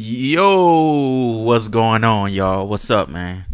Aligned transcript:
Yo, 0.00 1.42
what's 1.42 1.66
going 1.66 2.04
on, 2.04 2.32
y'all? 2.32 2.68
What's 2.68 2.88
up, 2.88 3.08
man? 3.08 3.44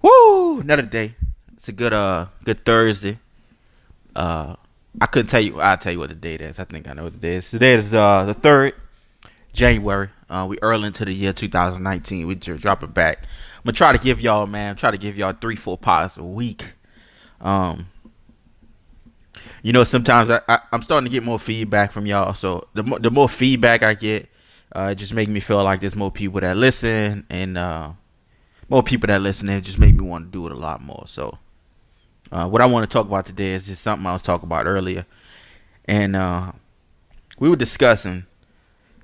Woo! 0.00 0.60
Another 0.60 0.80
day. 0.80 1.14
It's 1.52 1.68
a 1.68 1.72
good 1.72 1.92
uh 1.92 2.28
good 2.44 2.64
Thursday. 2.64 3.18
Uh 4.16 4.56
I 5.02 5.04
couldn't 5.04 5.28
tell 5.28 5.42
you 5.42 5.60
I'll 5.60 5.76
tell 5.76 5.92
you 5.92 5.98
what 5.98 6.08
the 6.08 6.14
date 6.14 6.40
is. 6.40 6.58
I 6.58 6.64
think 6.64 6.88
I 6.88 6.94
know 6.94 7.04
what 7.04 7.12
the 7.12 7.18
date 7.18 7.34
is. 7.34 7.50
Today 7.50 7.74
is 7.74 7.92
uh 7.92 8.24
the 8.24 8.32
third 8.32 8.74
January. 9.52 10.08
Uh 10.30 10.46
we 10.48 10.56
early 10.62 10.86
into 10.86 11.04
the 11.04 11.12
year 11.12 11.34
2019. 11.34 12.26
We 12.26 12.36
just 12.36 12.62
drop 12.62 12.82
it 12.82 12.94
back. 12.94 13.18
I'm 13.58 13.64
gonna 13.64 13.74
try 13.74 13.92
to 13.92 13.98
give 13.98 14.18
y'all 14.18 14.46
man, 14.46 14.76
try 14.76 14.90
to 14.90 14.96
give 14.96 15.18
y'all 15.18 15.34
three, 15.38 15.56
four 15.56 15.76
pods 15.76 16.16
a 16.16 16.24
week. 16.24 16.72
Um 17.38 17.90
you 19.62 19.74
know, 19.74 19.84
sometimes 19.84 20.30
I, 20.30 20.40
I 20.48 20.60
am 20.72 20.80
starting 20.80 21.04
to 21.04 21.12
get 21.12 21.22
more 21.22 21.38
feedback 21.38 21.92
from 21.92 22.06
y'all. 22.06 22.32
So 22.32 22.66
the 22.72 22.82
more 22.82 22.98
the 22.98 23.10
more 23.10 23.28
feedback 23.28 23.82
I 23.82 23.92
get, 23.92 24.29
uh, 24.74 24.90
it 24.92 24.94
just 24.96 25.12
make 25.12 25.28
me 25.28 25.40
feel 25.40 25.62
like 25.62 25.80
there's 25.80 25.96
more 25.96 26.12
people 26.12 26.40
that 26.40 26.56
listen 26.56 27.26
and 27.28 27.58
uh, 27.58 27.90
more 28.68 28.82
people 28.82 29.08
that 29.08 29.20
listen. 29.20 29.48
It 29.48 29.62
just 29.62 29.78
make 29.78 29.94
me 29.94 30.02
want 30.02 30.26
to 30.26 30.30
do 30.30 30.46
it 30.46 30.52
a 30.52 30.56
lot 30.56 30.80
more. 30.80 31.04
So, 31.06 31.38
uh, 32.30 32.48
what 32.48 32.62
I 32.62 32.66
want 32.66 32.88
to 32.88 32.92
talk 32.92 33.06
about 33.06 33.26
today 33.26 33.52
is 33.52 33.66
just 33.66 33.82
something 33.82 34.06
I 34.06 34.12
was 34.12 34.22
talking 34.22 34.46
about 34.46 34.66
earlier, 34.66 35.06
and 35.86 36.14
uh, 36.14 36.52
we 37.38 37.48
were 37.48 37.56
discussing 37.56 38.26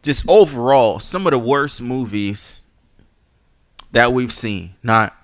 just 0.03 0.29
overall 0.29 1.01
some 1.01 1.27
of 1.27 1.33
the 1.33 1.39
worst 1.39 1.81
movies 1.81 2.61
that 3.91 4.13
we've 4.13 4.33
seen. 4.33 4.75
Not 4.85 5.17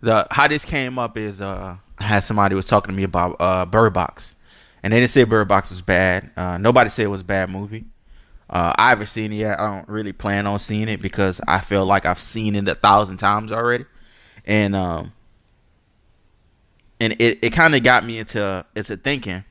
the 0.00 0.26
how 0.30 0.48
this 0.48 0.64
came 0.64 0.98
up 0.98 1.18
is 1.18 1.42
uh, 1.42 1.76
I 1.98 2.02
had 2.02 2.20
somebody 2.20 2.54
was 2.54 2.64
talking 2.64 2.88
to 2.88 2.96
me 2.96 3.02
about 3.02 3.36
uh, 3.38 3.66
Bird 3.66 3.92
Box, 3.92 4.34
and 4.82 4.94
they 4.94 5.00
didn't 5.00 5.10
say 5.10 5.24
Bird 5.24 5.48
Box 5.48 5.68
was 5.68 5.82
bad. 5.82 6.30
Nobody 6.58 6.88
said 6.88 7.04
it 7.04 7.08
was 7.08 7.20
a 7.20 7.24
bad 7.24 7.50
movie. 7.50 7.84
Uh, 8.50 8.72
I 8.76 8.88
haven't 8.88 9.06
seen 9.06 9.32
it 9.32 9.36
yet. 9.36 9.60
I 9.60 9.70
don't 9.70 9.88
really 9.88 10.12
plan 10.12 10.48
on 10.48 10.58
seeing 10.58 10.88
it 10.88 11.00
because 11.00 11.40
I 11.46 11.60
feel 11.60 11.86
like 11.86 12.04
I've 12.04 12.18
seen 12.18 12.56
it 12.56 12.66
a 12.66 12.74
thousand 12.74 13.18
times 13.18 13.52
already, 13.52 13.84
and 14.44 14.74
um, 14.74 15.12
and 16.98 17.12
it, 17.20 17.38
it 17.42 17.50
kind 17.50 17.76
of 17.76 17.84
got 17.84 18.04
me 18.04 18.18
into 18.18 18.66
into 18.74 18.96
thinking. 18.96 19.44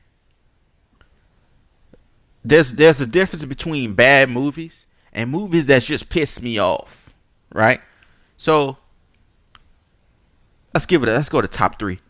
There's 2.44 2.72
there's 2.72 3.00
a 3.00 3.06
difference 3.06 3.46
between 3.46 3.94
bad 3.94 4.28
movies 4.28 4.84
and 5.14 5.30
movies 5.30 5.66
that 5.68 5.82
just 5.82 6.10
piss 6.10 6.42
me 6.42 6.58
off, 6.58 7.08
right? 7.54 7.80
So 8.36 8.76
let's 10.74 10.84
give 10.84 11.02
it. 11.02 11.08
A, 11.08 11.12
let's 11.12 11.30
go 11.30 11.40
to 11.40 11.48
top 11.48 11.78
three. 11.78 12.00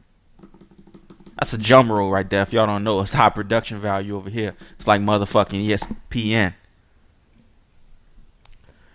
That's 1.39 1.53
a 1.53 1.59
drum 1.59 1.91
roll 1.91 2.11
right 2.11 2.29
there. 2.29 2.43
If 2.43 2.53
y'all 2.53 2.67
don't 2.67 2.83
know, 2.83 3.01
it's 3.01 3.13
high 3.13 3.31
production 3.31 3.79
value 3.79 4.17
over 4.17 4.29
here. 4.29 4.57
It's 4.77 4.89
like 4.89 5.01
motherfucking 5.01 5.67
ESPN. 5.67 6.55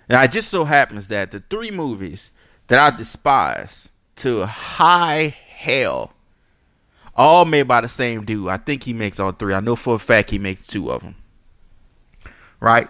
Now, 0.09 0.23
it 0.23 0.31
just 0.31 0.49
so 0.49 0.65
happens 0.65 1.07
that 1.07 1.31
the 1.31 1.41
three 1.49 1.71
movies 1.71 2.29
that 2.67 2.79
I 2.79 2.95
despise 2.95 3.89
to 4.17 4.45
high 4.45 5.35
hell, 5.57 6.13
all 7.15 7.45
made 7.45 7.63
by 7.63 7.81
the 7.81 7.89
same 7.89 8.25
dude. 8.25 8.49
I 8.49 8.57
think 8.57 8.83
he 8.83 8.93
makes 8.93 9.19
all 9.19 9.31
three. 9.31 9.53
I 9.53 9.59
know 9.59 9.75
for 9.75 9.95
a 9.95 9.99
fact 9.99 10.29
he 10.29 10.39
makes 10.39 10.67
two 10.67 10.91
of 10.91 11.01
them. 11.01 11.15
Right? 12.59 12.87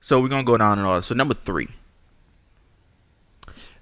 So 0.00 0.20
we're 0.20 0.28
going 0.28 0.44
to 0.44 0.46
go 0.46 0.56
down 0.56 0.78
in 0.78 0.84
order. 0.84 1.02
So, 1.02 1.14
number 1.14 1.34
three, 1.34 1.68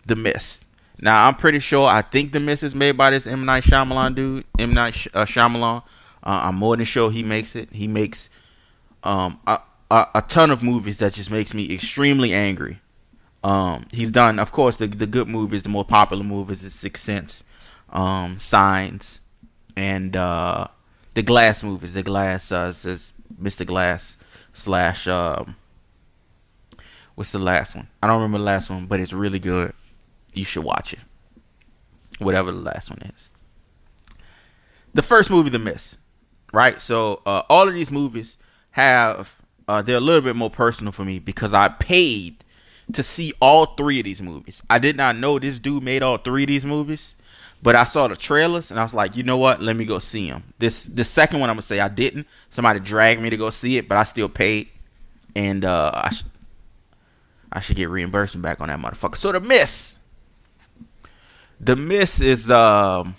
The 0.06 0.16
Mist. 0.16 0.64
Now, 1.00 1.26
I'm 1.26 1.34
pretty 1.34 1.58
sure, 1.58 1.88
I 1.88 2.02
think 2.02 2.32
The 2.32 2.40
Mist 2.40 2.62
is 2.62 2.74
made 2.74 2.92
by 2.92 3.10
this 3.10 3.26
M. 3.26 3.44
Night 3.44 3.64
Shyamalan 3.64 4.14
dude. 4.14 4.44
M. 4.58 4.72
Night 4.72 5.06
uh, 5.12 5.24
Shyamalan. 5.24 5.82
Uh, 6.22 6.40
I'm 6.44 6.54
more 6.54 6.76
than 6.76 6.86
sure 6.86 7.10
he 7.10 7.22
makes 7.22 7.54
it. 7.54 7.70
He 7.72 7.86
makes 7.86 8.30
um, 9.02 9.38
a, 9.90 10.06
a 10.16 10.22
ton 10.22 10.50
of 10.50 10.62
movies 10.62 10.98
that 10.98 11.12
just 11.14 11.30
makes 11.30 11.54
me 11.54 11.72
extremely 11.72 12.32
angry. 12.32 12.80
Um, 13.42 13.86
he's 13.90 14.10
done, 14.10 14.38
of 14.38 14.52
course, 14.52 14.78
the 14.78 14.86
the 14.86 15.06
good 15.06 15.28
movies, 15.28 15.62
the 15.62 15.68
more 15.68 15.84
popular 15.84 16.24
movies 16.24 16.64
is 16.64 16.74
Sixth 16.74 17.04
Sense, 17.04 17.44
um, 17.90 18.38
Signs, 18.38 19.20
and 19.76 20.16
uh, 20.16 20.68
the 21.12 21.22
Glass 21.22 21.62
movies. 21.62 21.92
The 21.92 22.02
Glass 22.02 22.50
uh, 22.50 22.72
says 22.72 23.12
Mr. 23.40 23.66
Glass 23.66 24.16
slash 24.54 25.06
um, 25.06 25.56
what's 27.14 27.32
the 27.32 27.38
last 27.38 27.74
one? 27.74 27.88
I 28.02 28.06
don't 28.06 28.16
remember 28.16 28.38
the 28.38 28.44
last 28.44 28.70
one, 28.70 28.86
but 28.86 29.00
it's 29.00 29.12
really 29.12 29.38
good. 29.38 29.74
You 30.32 30.44
should 30.44 30.64
watch 30.64 30.92
it. 30.92 31.00
Whatever 32.18 32.50
the 32.50 32.60
last 32.60 32.90
one 32.90 33.10
is. 33.14 33.30
The 34.94 35.02
first 35.02 35.28
movie, 35.30 35.50
The 35.50 35.58
Mist, 35.58 35.98
right? 36.52 36.80
So 36.80 37.20
uh, 37.26 37.42
all 37.50 37.66
of 37.66 37.74
these 37.74 37.90
movies 37.90 38.38
have 38.70 39.36
uh, 39.68 39.82
they're 39.82 39.96
a 39.96 40.00
little 40.00 40.20
bit 40.20 40.36
more 40.36 40.50
personal 40.50 40.92
for 40.92 41.04
me 41.04 41.18
because 41.18 41.52
I 41.52 41.68
paid 41.68 42.44
to 42.92 43.02
see 43.02 43.32
all 43.40 43.66
three 43.66 44.00
of 44.00 44.04
these 44.04 44.20
movies. 44.20 44.62
I 44.68 44.78
did 44.78 44.96
not 44.96 45.16
know 45.16 45.38
this 45.38 45.58
dude 45.58 45.82
made 45.82 46.02
all 46.02 46.18
three 46.18 46.44
of 46.44 46.48
these 46.48 46.64
movies, 46.64 47.14
but 47.62 47.74
I 47.74 47.84
saw 47.84 48.08
the 48.08 48.16
trailers 48.16 48.70
and 48.70 48.78
I 48.78 48.82
was 48.82 48.92
like, 48.92 49.16
you 49.16 49.22
know 49.22 49.38
what? 49.38 49.62
Let 49.62 49.76
me 49.76 49.84
go 49.84 49.98
see 49.98 50.28
them. 50.28 50.52
This 50.58 50.84
the 50.84 51.04
second 51.04 51.40
one 51.40 51.48
I'm 51.48 51.54
gonna 51.56 51.62
say 51.62 51.80
I 51.80 51.88
didn't. 51.88 52.26
Somebody 52.50 52.80
dragged 52.80 53.22
me 53.22 53.30
to 53.30 53.36
go 53.36 53.50
see 53.50 53.78
it, 53.78 53.88
but 53.88 53.96
I 53.96 54.04
still 54.04 54.28
paid, 54.28 54.68
and 55.34 55.64
uh, 55.64 55.92
I 55.94 56.10
sh- 56.10 56.24
I 57.50 57.60
should 57.60 57.76
get 57.76 57.88
reimbursement 57.88 58.42
back 58.42 58.60
on 58.60 58.68
that 58.68 58.78
motherfucker. 58.78 59.16
So 59.16 59.32
the 59.32 59.40
miss, 59.40 59.96
the 61.58 61.76
miss 61.76 62.20
is 62.20 62.50
um 62.50 63.16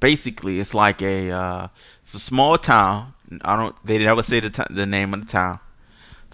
basically 0.00 0.58
it's 0.58 0.74
like 0.74 1.00
a 1.02 1.30
uh, 1.30 1.68
it's 2.02 2.14
a 2.14 2.18
small 2.18 2.58
town. 2.58 3.14
I 3.42 3.54
don't 3.56 3.76
they 3.86 3.98
never 3.98 4.24
say 4.24 4.40
the 4.40 4.50
t- 4.50 4.62
the 4.70 4.86
name 4.86 5.14
of 5.14 5.20
the 5.20 5.26
town 5.26 5.60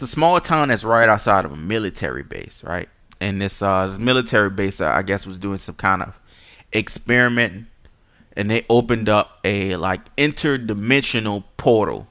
it's 0.00 0.10
a 0.10 0.14
small 0.14 0.40
town 0.40 0.68
that's 0.68 0.82
right 0.82 1.10
outside 1.10 1.44
of 1.44 1.52
a 1.52 1.56
military 1.58 2.22
base, 2.22 2.64
right? 2.64 2.88
And 3.20 3.38
this, 3.38 3.60
uh, 3.60 3.86
this 3.86 3.98
military 3.98 4.48
base, 4.48 4.80
uh, 4.80 4.88
I 4.88 5.02
guess, 5.02 5.26
was 5.26 5.38
doing 5.38 5.58
some 5.58 5.74
kind 5.74 6.00
of 6.00 6.18
experiment, 6.72 7.66
and 8.34 8.50
they 8.50 8.64
opened 8.70 9.10
up 9.10 9.40
a 9.44 9.76
like 9.76 10.00
interdimensional 10.16 11.44
portal. 11.58 12.06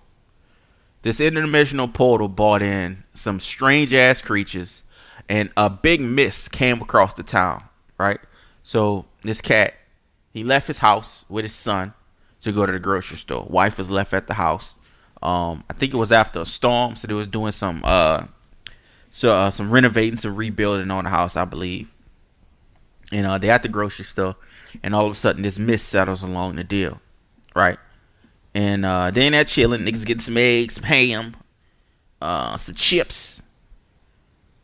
This 1.02 1.20
interdimensional 1.20 1.92
portal 1.92 2.28
brought 2.28 2.62
in 2.62 3.06
some 3.16 3.40
strange 3.40 3.92
ass 3.92 4.22
creatures, 4.22 4.84
and 5.28 5.50
a 5.58 5.68
big 5.68 6.00
mist 6.00 6.52
came 6.52 6.84
across 6.84 7.16
the 7.16 7.24
town, 7.24 7.64
right? 7.98 8.20
So 8.62 9.06
this 9.24 9.42
cat, 9.42 9.74
he 10.32 10.44
left 10.44 10.68
his 10.68 10.78
house 10.78 11.26
with 11.28 11.44
his 11.44 11.56
son 11.56 11.96
to 12.42 12.52
go 12.52 12.68
to 12.68 12.72
the 12.72 12.78
grocery 12.78 13.18
store. 13.18 13.48
Wife 13.50 13.80
was 13.80 13.90
left 13.90 14.14
at 14.14 14.28
the 14.28 14.36
house. 14.36 14.76
Um, 15.22 15.64
I 15.70 15.74
think 15.74 15.94
it 15.94 15.98
was 15.98 16.12
after 16.12 16.42
a 16.42 16.46
storm, 16.46 16.96
so 16.96 17.08
they 17.08 17.14
was 17.14 17.28
doing 17.28 17.52
some 17.52 17.82
uh, 17.84 18.26
so 19.12 19.34
uh, 19.34 19.52
some 19.52 19.72
renovating, 19.72 20.18
some 20.18 20.36
rebuilding 20.36 20.92
on 20.92 21.04
the 21.04 21.10
house, 21.10 21.36
I 21.36 21.46
believe. 21.46 21.90
And 23.12 23.26
uh, 23.26 23.38
they 23.38 23.50
at 23.50 23.64
the 23.64 23.70
grocery 23.70 24.06
store, 24.06 24.36
and 24.84 24.94
all 24.94 25.06
of 25.06 25.12
a 25.12 25.16
sudden 25.16 25.42
this 25.42 25.58
mist 25.58 25.90
settles 25.90 26.24
along 26.24 26.56
the 26.56 26.64
deal, 26.64 27.02
right? 27.56 27.80
And 28.54 28.86
uh, 28.86 29.12
they 29.12 29.22
ain't 29.22 29.34
that 29.34 29.48
chilling. 29.48 29.82
Niggas 29.82 30.06
getting 30.06 30.22
some 30.22 30.38
eggs, 30.38 30.76
some 30.76 30.84
ham, 30.84 31.36
uh, 32.22 32.56
some 32.58 32.76
chips, 32.76 33.42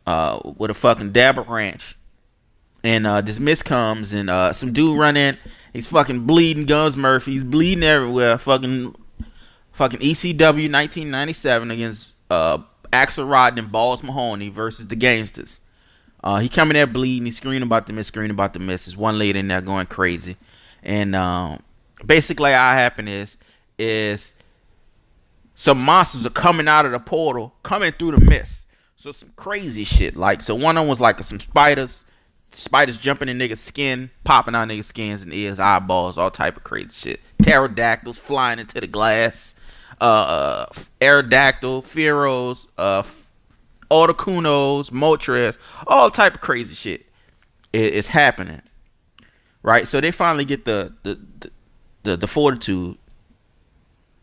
uh, 0.06 0.40
with 0.58 0.72
a 0.72 0.76
fucking 0.76 1.12
dab 1.12 1.40
of 1.40 1.50
ranch. 1.50 1.98
And 2.84 3.08
uh, 3.08 3.22
this 3.22 3.40
mist 3.40 3.66
comes, 3.66 4.14
and 4.14 4.30
uh, 4.30 4.54
some 4.54 4.72
dude 4.72 5.00
run 5.00 5.18
in. 5.18 5.38
He's 5.74 5.88
fucking 5.88 6.22
bleeding 6.22 6.66
Guns 6.66 6.96
Murphy. 6.96 7.32
He's 7.32 7.44
bleeding 7.44 7.84
everywhere. 7.84 8.38
Fucking 8.38 8.96
fucking 9.76 10.00
ECW 10.00 10.72
1997 10.72 11.70
against 11.70 12.14
uh, 12.30 12.60
Axl 12.92 13.30
Rotten 13.30 13.60
and 13.60 13.72
Balls 13.72 14.04
Mahoney 14.04 14.48
versus 14.50 14.88
the 14.88 14.96
Gangstas. 14.96 15.60
Uh, 16.24 16.40
he 16.40 16.50
coming 16.50 16.74
there 16.74 16.88
bleeding. 16.88 17.26
He's 17.26 17.38
screaming 17.38 17.62
about 17.62 17.86
the 17.86 17.94
miss, 17.94 18.08
screaming 18.08 18.32
about 18.32 18.54
the 18.54 18.60
miss. 18.60 18.86
There's 18.86 18.98
one 18.98 19.20
lady 19.20 19.38
in 19.38 19.48
there 19.48 19.62
going 19.62 19.86
crazy, 19.86 20.38
and 20.82 21.16
um, 21.16 21.62
basically, 22.04 22.52
how 22.52 22.74
happened 22.74 23.10
is 23.10 23.38
is 23.78 24.34
some 25.54 25.80
monsters 25.80 26.26
are 26.26 26.32
coming 26.32 26.68
out 26.68 26.86
of 26.86 26.94
the 26.94 27.00
portal, 27.00 27.54
coming 27.62 27.92
through 27.92 28.12
the 28.12 28.22
mist. 28.22 28.66
So 28.96 29.12
some 29.12 29.34
crazy 29.36 29.84
shit. 29.84 30.16
Like 30.16 30.42
so, 30.42 30.56
one 30.56 30.78
of 30.78 30.82
them 30.82 30.88
was 30.88 31.00
like 31.00 31.22
some 31.24 31.40
spiders, 31.40 32.06
spiders 32.52 32.98
jumping 32.98 33.30
in 33.30 33.38
niggas' 33.38 33.58
skin, 33.58 34.10
popping 34.24 34.56
out 34.56 34.70
niggas' 34.70 34.86
skins 34.86 35.22
and 35.22 35.34
ears, 35.34 35.60
eyeballs, 35.60 36.18
all 36.18 36.32
type 36.32 36.58
of 36.58 36.64
crazy 36.64 36.90
shit. 36.92 37.20
Pterodactyls 37.44 38.18
flying 38.18 38.58
into 38.58 38.82
the 38.82 38.88
glass 38.88 39.54
uh, 40.02 40.66
Aerodactyl, 41.00 41.84
Fearows, 41.84 42.68
uh, 42.78 43.04
Moltres, 43.90 45.58
all 45.88 46.12
type 46.12 46.36
of 46.36 46.42
crazy 46.42 46.76
shit 46.76 47.06
is, 47.74 47.92
is 47.92 48.08
happening. 48.08 48.62
Right? 49.62 49.88
So 49.88 50.00
they 50.02 50.12
finally 50.12 50.46
get 50.46 50.66
the 50.66 50.94
the 51.04 51.20
the, 51.40 51.52
the, 52.04 52.18
the 52.18 52.28
fortitude 52.28 52.98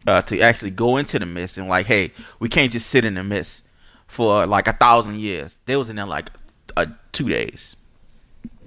uh, 0.06 0.22
to 0.22 0.40
actually 0.40 0.70
go 0.70 0.96
into 0.96 1.18
the 1.18 1.26
mist 1.26 1.58
and 1.58 1.68
like, 1.68 1.86
hey, 1.86 2.12
we 2.38 2.48
can't 2.48 2.72
just 2.72 2.88
sit 2.88 3.04
in 3.04 3.14
the 3.14 3.24
mist 3.24 3.64
for 4.06 4.46
like 4.46 4.68
a 4.68 4.72
thousand 4.72 5.20
years. 5.20 5.58
They 5.66 5.76
was 5.76 5.88
in 5.88 5.96
there 5.96 6.06
like 6.06 6.30
uh, 6.76 6.86
two 7.12 7.28
days, 7.28 7.76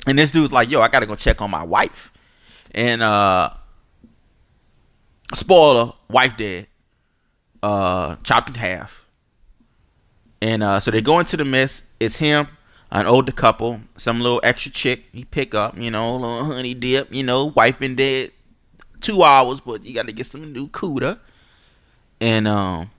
and 0.07 0.17
this 0.17 0.31
dude's 0.31 0.51
like, 0.51 0.69
yo, 0.69 0.81
I 0.81 0.87
gotta 0.87 1.05
go 1.05 1.15
check 1.15 1.41
on 1.41 1.51
my 1.51 1.63
wife, 1.63 2.11
and 2.71 3.01
uh, 3.01 3.51
spoiler, 5.33 5.93
wife 6.09 6.35
dead 6.35 6.67
uh, 7.65 8.15
chopped 8.23 8.49
in 8.49 8.55
half. 8.55 9.05
And 10.41 10.61
uh, 10.61 10.79
so 10.79 10.91
they 10.91 11.01
go 11.01 11.19
into 11.19 11.35
the 11.35 11.45
mist. 11.45 11.83
It's 11.99 12.17
him, 12.17 12.47
an 12.91 13.07
older 13.07 13.31
couple, 13.31 13.81
some 13.97 14.19
little 14.21 14.39
extra 14.43 14.71
chick 14.71 15.05
he 15.11 15.25
pick 15.25 15.55
up, 15.55 15.77
you 15.77 15.89
know, 15.89 16.15
little 16.15 16.45
honey 16.45 16.73
dip, 16.73 17.13
you 17.13 17.23
know, 17.23 17.45
wife 17.45 17.79
been 17.79 17.95
dead 17.95 18.31
two 19.01 19.23
hours, 19.23 19.61
but 19.61 19.83
you 19.83 19.93
got 19.93 20.07
to 20.07 20.13
get 20.13 20.25
some 20.25 20.51
new 20.51 20.67
cooter. 20.67 21.19
And 22.19 22.47
um, 22.47 22.91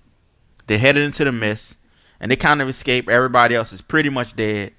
they 0.66 0.78
headed 0.78 1.04
into 1.04 1.24
the 1.24 1.32
mist, 1.32 1.78
and 2.20 2.30
they 2.30 2.36
kind 2.36 2.60
of 2.60 2.68
escape. 2.68 3.08
Everybody 3.08 3.54
else 3.54 3.72
is 3.72 3.80
pretty 3.80 4.08
much 4.08 4.36
dead. 4.36 4.72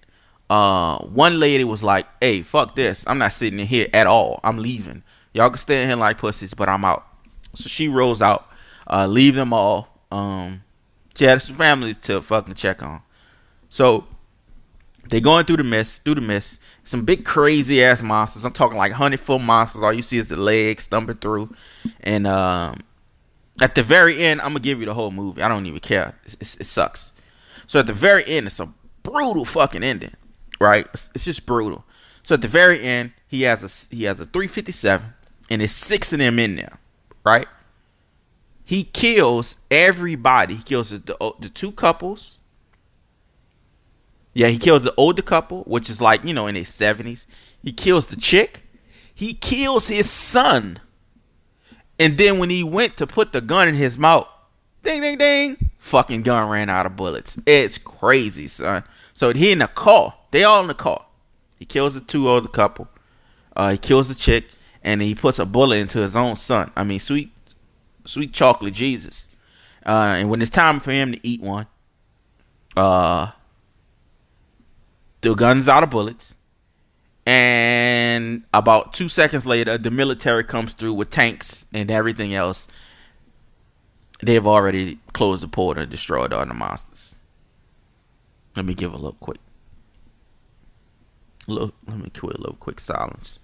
Uh, 0.50 1.00
one 1.00 1.40
lady 1.40 1.64
was 1.64 1.84
like, 1.84 2.06
"Hey, 2.22 2.44
fuck 2.44 2.76
this! 2.76 3.04
I'm 3.08 3.18
not 3.18 3.34
sitting 3.34 3.60
in 3.60 3.68
here 3.68 3.90
at 3.94 4.08
all. 4.08 4.40
I'm 4.44 4.60
leaving. 4.60 5.04
Y'all 5.34 5.50
can 5.50 5.58
stay 5.58 5.82
in 5.82 5.90
here 5.90 5.98
like 5.98 6.20
pussies, 6.20 6.54
but 6.54 6.70
I'm 6.70 6.86
out." 6.86 7.06
So 7.56 7.68
she 7.68 7.88
rolls 7.88 8.22
out, 8.22 8.47
uh, 8.90 9.08
leave 9.08 9.36
them 9.36 9.54
all. 9.54 9.88
Um, 10.12 10.64
some 11.16 11.40
families 11.40 11.98
to 11.98 12.22
fucking 12.22 12.54
check 12.56 12.84
on. 12.84 13.02
So 13.70 14.06
they 15.10 15.22
going 15.22 15.46
through 15.46 15.58
the 15.58 15.64
mist, 15.64 16.04
through 16.04 16.16
the 16.16 16.22
mist. 16.22 16.60
Some 16.84 17.04
big 17.04 17.26
crazy 17.26 17.84
ass 17.84 18.02
monsters. 18.02 18.46
I'm 18.46 18.54
talking 18.54 18.78
like 18.78 18.94
hundred 18.94 19.20
foot 19.20 19.40
monsters. 19.40 19.84
All 19.84 19.94
you 19.94 20.02
see 20.02 20.18
is 20.18 20.28
the 20.28 20.38
legs 20.38 20.84
stumping 20.84 21.18
through, 21.18 21.54
and 22.02 22.26
um, 22.28 22.82
at 23.60 23.76
the 23.76 23.84
very 23.84 24.24
end, 24.24 24.42
I'm 24.42 24.50
gonna 24.50 24.60
give 24.60 24.80
you 24.80 24.86
the 24.86 24.94
whole 24.94 25.12
movie. 25.12 25.42
I 25.42 25.48
don't 25.48 25.66
even 25.66 25.80
care. 25.80 26.18
It's, 26.40 26.56
it 26.56 26.66
sucks. 26.66 27.12
So 27.66 27.80
at 27.80 27.88
the 27.88 27.94
very 27.94 28.26
end, 28.26 28.48
it's 28.48 28.60
a 28.60 28.72
brutal 29.04 29.44
fucking 29.44 29.84
ending, 29.84 30.16
right? 30.60 30.88
It's, 30.94 31.10
it's 31.14 31.26
just 31.26 31.46
brutal. 31.46 31.84
So 32.24 32.36
at 32.36 32.42
the 32.42 32.48
very 32.48 32.82
end, 32.82 33.12
he 33.28 33.42
has 33.44 33.64
a 33.64 33.96
he 33.96 34.04
has 34.06 34.20
a 34.20 34.26
357, 34.26 35.14
and 35.50 35.62
there's 35.62 35.74
six 35.74 36.14
of 36.14 36.20
them 36.20 36.40
in 36.40 36.56
there, 36.56 36.80
right? 37.26 37.48
He 38.68 38.84
kills 38.84 39.56
everybody. 39.72 40.56
He 40.56 40.62
kills 40.62 40.90
the, 40.90 40.98
the, 40.98 41.32
the 41.40 41.48
two 41.48 41.72
couples. 41.72 42.38
Yeah, 44.34 44.50
he 44.50 44.60
kills 44.60 44.84
the 44.84 44.94
older 44.98 45.22
couple, 45.22 45.64
which 45.64 45.90
is 45.90 46.02
like 46.02 46.26
you 46.26 46.34
know 46.34 46.48
in 46.48 46.56
his 46.56 46.68
70s. 46.68 47.26
He 47.64 47.72
kills 47.72 48.08
the 48.08 48.18
chick. 48.18 48.64
He 49.16 49.34
kills 49.34 49.88
his 49.88 50.10
son. 50.10 50.82
And 51.98 52.18
then 52.18 52.40
when 52.40 52.50
he 52.50 52.62
went 52.62 52.98
to 52.98 53.08
put 53.08 53.32
the 53.32 53.40
gun 53.40 53.70
in 53.70 53.76
his 53.76 53.98
mouth, 53.98 54.28
ding 54.84 55.00
ding 55.00 55.18
ding, 55.18 55.72
fucking 55.78 56.24
gun 56.24 56.50
ran 56.50 56.68
out 56.68 56.86
of 56.86 56.98
bullets. 56.98 57.38
It's 57.46 57.78
crazy, 57.78 58.50
son. 58.50 58.84
So 59.14 59.32
he 59.32 59.54
in 59.54 59.60
the 59.60 59.68
car. 59.68 60.14
They 60.32 60.44
all 60.44 60.60
in 60.60 60.68
the 60.68 60.74
car. 60.74 61.06
He 61.56 61.64
kills 61.64 61.94
the 61.94 62.02
two 62.02 62.28
older 62.28 62.50
couple. 62.50 62.90
Uh, 63.56 63.72
he 63.72 63.78
kills 63.78 64.10
the 64.10 64.16
chick, 64.16 64.50
and 64.84 65.02
he 65.02 65.16
puts 65.16 65.40
a 65.40 65.46
bullet 65.46 65.78
into 65.78 66.00
his 66.00 66.18
own 66.18 66.36
son. 66.36 66.70
I 66.76 66.84
mean, 66.84 67.00
sweet, 67.00 67.32
sweet 68.08 68.34
chocolate 68.34 68.74
Jesus. 68.74 69.28
Uh, 69.86 70.16
and 70.18 70.30
when 70.30 70.42
it's 70.42 70.52
time 70.52 70.80
for 70.80 70.92
him 70.92 71.14
to 71.14 71.28
eat 71.28 71.42
one, 71.42 71.68
uh, 72.76 73.32
the 75.22 75.34
gun's 75.34 75.70
out 75.70 75.84
of 75.84 75.90
bullets. 75.90 76.36
And 77.26 78.44
about 78.54 78.94
two 78.94 79.10
seconds 79.10 79.46
later, 79.46 79.78
the 79.78 79.92
military 79.92 80.44
comes 80.44 80.74
through 80.74 80.94
with 80.94 81.10
tanks 81.10 81.66
and 81.74 81.92
everything 81.92 82.34
else. 82.34 82.68
They've 84.22 84.48
already 84.48 85.00
closed 85.14 85.44
the 85.44 85.48
port 85.48 85.78
and 85.78 85.90
destroyed 85.90 86.34
all 86.34 86.46
the 86.46 86.54
monsters. 86.54 87.16
Let 88.56 88.66
me 88.66 88.74
give 88.74 88.94
a 88.94 88.96
little 88.96 89.18
quick. 89.20 89.40
Look, 91.48 91.76
let 91.88 91.98
me 91.98 92.10
quit 92.10 92.36
a 92.36 92.42
little 92.42 92.58
quick 92.60 92.80
silence. 92.80 93.40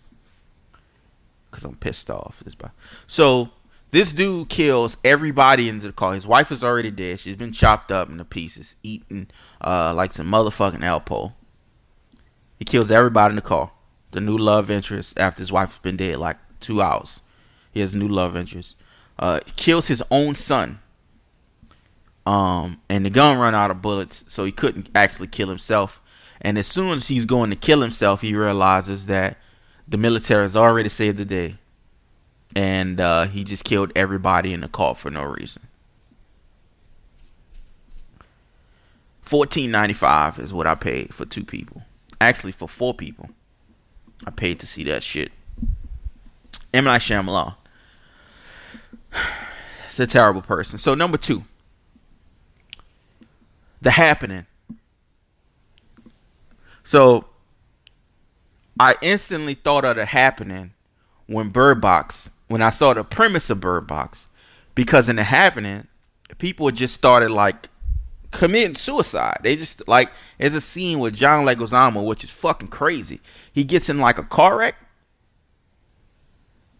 Cause 1.52 1.64
I'm 1.64 1.76
pissed 1.76 2.10
off. 2.10 2.42
So 3.06 3.52
this 3.94 4.12
dude 4.12 4.50
kills 4.50 4.98
everybody 5.04 5.70
in 5.70 5.80
the 5.80 5.92
car. 5.92 6.16
His 6.16 6.26
wife 6.26 6.52
is 6.52 6.64
already 6.64 6.90
dead. 6.90 7.20
She's 7.20 7.36
been 7.36 7.52
chopped 7.52 7.92
up 7.92 8.10
into 8.10 8.26
pieces, 8.26 8.76
eaten 8.82 9.30
uh, 9.62 9.94
like 9.94 10.12
some 10.12 10.28
motherfucking 10.32 10.80
Alpo. 10.80 11.34
He 12.58 12.66
kills 12.66 12.90
everybody 12.90 13.34
in 13.34 13.36
the 13.36 13.44
car. 13.44 13.72
The 14.10 14.20
new 14.20 14.36
love 14.36 14.72
interest 14.72 15.20
after 15.20 15.42
his 15.42 15.52
wife's 15.52 15.78
been 15.78 15.96
dead 15.96 16.18
like 16.18 16.38
two 16.60 16.82
hours. 16.82 17.22
He 17.72 17.82
has 17.82 17.94
a 17.94 17.98
new 18.00 18.08
love 18.08 18.36
interest. 18.36 18.76
Uh, 19.20 19.42
kills 19.58 19.90
his 19.90 20.02
own 20.10 20.34
son. 20.34 20.80
Um, 22.26 22.82
and 22.90 23.06
the 23.06 23.12
gun 23.12 23.38
run 23.38 23.54
out 23.54 23.70
of 23.70 23.84
bullets, 23.84 24.24
so 24.28 24.44
he 24.44 24.52
couldn't 24.52 24.90
actually 24.96 25.28
kill 25.28 25.50
himself. 25.50 26.02
And 26.42 26.58
as 26.58 26.66
soon 26.66 26.98
as 26.98 27.10
he's 27.10 27.26
going 27.26 27.52
to 27.52 27.56
kill 27.56 27.82
himself, 27.82 28.22
he 28.22 28.34
realizes 28.34 29.06
that 29.06 29.38
the 29.88 29.98
military 29.98 30.46
has 30.46 30.56
already 30.56 30.90
saved 30.90 31.18
the 31.18 31.26
day, 31.26 31.58
and 32.56 33.00
uh, 33.00 33.26
he 33.26 33.44
just 33.44 33.64
killed 33.64 33.92
everybody 33.96 34.54
in 34.54 34.62
the 34.62 34.68
car 34.68 34.96
for 34.96 35.10
no 35.10 35.24
reason. 35.24 35.64
Fourteen 39.22 39.72
ninety 39.72 39.94
five 39.94 40.38
is 40.38 40.54
what 40.54 40.68
I 40.68 40.76
paid 40.76 41.14
for 41.14 41.26
two 41.26 41.44
people. 41.44 41.84
Actually, 42.22 42.52
for 42.52 42.68
four 42.70 42.94
people, 42.94 43.30
I 44.26 44.32
paid 44.32 44.60
to 44.60 44.68
see 44.68 44.84
that 44.86 45.04
shit. 45.04 45.32
M 46.74 46.86
Night 46.86 47.02
Shyamalan. 47.02 47.56
It's 49.88 50.00
a 50.00 50.08
terrible 50.08 50.42
person. 50.42 50.80
So 50.80 50.96
number 50.96 51.20
two, 51.20 51.44
The 53.80 53.92
Happening. 53.92 54.48
So 56.84 57.26
I 58.80 58.96
instantly 59.04 59.54
thought 59.54 59.86
of 59.86 59.98
The 59.98 60.06
Happening 60.06 60.74
when 61.28 61.50
Bird 61.50 61.80
Box, 61.80 62.32
when 62.48 62.62
I 62.62 62.70
saw 62.70 62.94
the 62.94 63.04
premise 63.04 63.50
of 63.50 63.60
Bird 63.62 63.88
Box, 63.88 64.30
because 64.76 65.10
in 65.10 65.16
The 65.16 65.24
Happening, 65.24 65.88
people 66.38 66.70
just 66.72 66.94
started 66.94 67.32
like 67.32 67.70
committing 68.32 68.76
suicide. 68.76 69.38
They 69.42 69.56
just 69.56 69.88
like 69.88 70.12
there's 70.38 70.54
a 70.54 70.62
scene 70.62 71.00
with 71.00 71.16
John 71.16 71.46
Leguizamo, 71.46 72.06
which 72.06 72.24
is 72.24 72.30
fucking 72.30 72.70
crazy. 72.70 73.22
He 73.52 73.64
gets 73.64 73.90
in 73.90 74.00
like 74.00 74.18
a 74.18 74.24
car 74.24 74.58
wreck, 74.58 74.76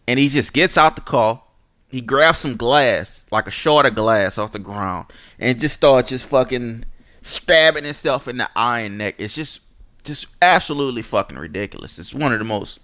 and 0.06 0.18
he 0.18 0.28
just 0.28 0.52
gets 0.52 0.76
out 0.76 0.96
the 0.96 1.02
car. 1.02 1.42
He 1.88 2.00
grabs 2.00 2.38
some 2.38 2.56
glass, 2.56 3.24
like 3.30 3.46
a 3.46 3.52
shard 3.52 3.86
of 3.86 3.94
glass 3.94 4.36
off 4.36 4.52
the 4.52 4.58
ground, 4.58 5.06
and 5.38 5.60
just 5.60 5.76
starts 5.76 6.10
just 6.10 6.26
fucking 6.26 6.84
stabbing 7.22 7.84
himself 7.84 8.26
in 8.26 8.36
the 8.38 8.50
eye 8.56 8.80
and 8.80 8.98
neck. 8.98 9.14
It's 9.18 9.34
just, 9.34 9.60
just 10.02 10.26
absolutely 10.42 11.02
fucking 11.02 11.38
ridiculous. 11.38 11.98
It's 11.98 12.12
one 12.12 12.32
of 12.32 12.38
the 12.38 12.44
most 12.44 12.80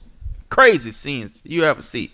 crazy 0.49 0.93
scenes 0.93 1.41
you 1.44 1.65
ever 1.65 1.82
see. 1.82 2.12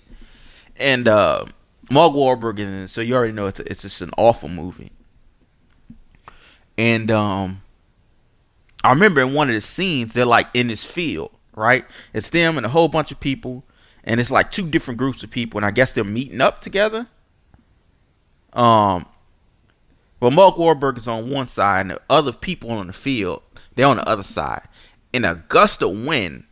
And 0.78 1.08
uh, 1.08 1.46
Mark 1.90 2.12
Wahlberg 2.12 2.58
is 2.58 2.69
in 2.69 2.75
it, 2.75 2.88
so 2.88 3.00
you 3.00 3.14
already 3.14 3.32
know 3.32 3.46
it's 3.46 3.61
a, 3.61 3.70
it's 3.70 3.82
just 3.82 4.00
an 4.02 4.11
awful 4.17 4.49
movie. 4.49 4.93
And 6.76 7.11
um, 7.11 7.62
I 8.84 8.90
remember 8.90 9.20
in 9.20 9.32
one 9.32 9.49
of 9.49 9.55
the 9.55 9.61
scenes, 9.61 10.12
they're 10.12 10.26
like 10.26 10.49
in 10.52 10.69
this 10.69 10.84
field, 10.84 11.31
right? 11.55 11.85
It's 12.12 12.30
them 12.30 12.56
and 12.56 12.66
a 12.66 12.68
whole 12.68 12.88
bunch 12.88 13.11
of 13.11 13.21
people, 13.21 13.64
and 14.04 14.21
it's 14.21 14.30
like 14.30 14.50
two 14.50 14.68
different 14.68 14.99
groups 14.99 15.23
of 15.23 15.30
people, 15.30 15.59
and 15.59 15.66
I 15.66 15.71
guess 15.71 15.92
they're 15.92 16.04
meeting 16.04 16.40
up 16.40 16.61
together. 16.61 17.06
Um, 18.52 19.06
but 20.21 20.33
Mark 20.33 20.56
Wahlberg 20.56 20.97
is 20.97 21.09
on 21.09 21.30
one 21.30 21.47
side, 21.47 21.80
and 21.83 21.90
the 21.90 22.00
other 22.09 22.33
people 22.33 22.71
on 22.71 22.87
the 22.87 22.92
field, 22.92 23.42
they're 23.75 23.87
on 23.87 23.97
the 23.97 24.09
other 24.09 24.23
side. 24.23 24.62
And 25.12 25.25
a 25.25 25.42
gust 25.49 25.83
of 25.83 25.90
wind 25.90 26.45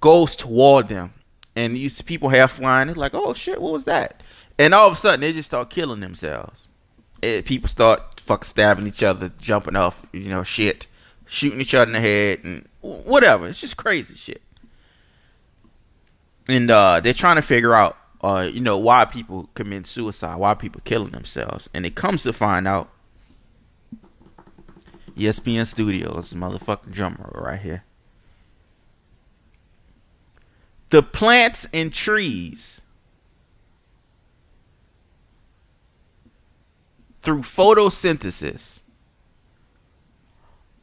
goes 0.00 0.36
toward 0.36 0.88
them, 0.88 1.12
and 1.56 1.76
you 1.76 1.88
see 1.88 2.04
people 2.04 2.28
half 2.28 2.52
flying. 2.52 2.88
It's 2.88 2.98
like, 2.98 3.14
oh 3.14 3.34
shit, 3.34 3.60
what 3.60 3.72
was 3.72 3.86
that? 3.86 4.22
And 4.58 4.74
all 4.74 4.86
of 4.86 4.92
a 4.92 4.96
sudden, 4.96 5.20
they 5.20 5.32
just 5.32 5.48
start 5.48 5.70
killing 5.70 6.00
themselves. 6.00 6.68
And 7.22 7.44
people 7.44 7.68
start 7.68 8.20
fuck 8.20 8.44
stabbing 8.44 8.86
each 8.86 9.02
other, 9.02 9.32
jumping 9.40 9.76
off, 9.76 10.04
you 10.12 10.28
know, 10.28 10.42
shit, 10.42 10.86
shooting 11.26 11.60
each 11.60 11.74
other 11.74 11.86
in 11.86 11.92
the 11.94 12.00
head, 12.00 12.40
and 12.44 12.68
whatever. 12.82 13.48
It's 13.48 13.60
just 13.60 13.76
crazy 13.76 14.14
shit. 14.14 14.42
And 16.48 16.70
uh, 16.70 17.00
they're 17.00 17.12
trying 17.12 17.36
to 17.36 17.42
figure 17.42 17.74
out, 17.74 17.96
uh, 18.22 18.48
you 18.52 18.60
know, 18.60 18.78
why 18.78 19.04
people 19.04 19.48
commit 19.54 19.86
suicide, 19.86 20.36
why 20.36 20.54
people 20.54 20.80
killing 20.84 21.10
themselves, 21.10 21.68
and 21.74 21.84
it 21.86 21.94
comes 21.94 22.22
to 22.22 22.32
find 22.32 22.68
out. 22.68 22.90
ESPN 25.16 25.66
Studios, 25.66 26.34
motherfucking 26.34 26.92
drummer 26.92 27.30
right 27.34 27.58
here. 27.58 27.85
The 30.96 31.02
plants 31.02 31.66
and 31.74 31.92
trees 31.92 32.80
through 37.20 37.42
photosynthesis 37.42 38.78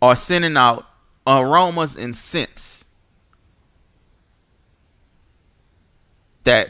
are 0.04 0.16
sending 0.16 0.56
out 0.56 0.86
aromas 1.26 1.96
and 1.96 2.16
scents 2.16 2.86
that 6.44 6.70